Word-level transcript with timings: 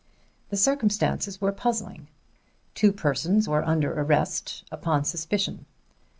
The 0.49 0.57
circumstances 0.57 1.39
were 1.39 1.51
puzzling; 1.51 2.07
two 2.73 2.91
persons 2.91 3.47
were 3.47 3.63
under 3.63 3.93
arrest 3.93 4.63
upon 4.71 5.05
suspicion. 5.05 5.67